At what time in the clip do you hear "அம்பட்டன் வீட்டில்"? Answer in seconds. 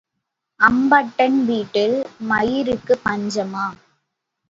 0.59-1.95